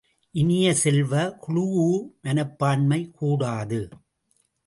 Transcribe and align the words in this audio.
இனிய 0.35 0.67
செல்வ, 0.73 1.11
குழூஉ 1.43 1.83
மனப்பான்மை 2.23 3.01
கூடாது. 3.19 3.81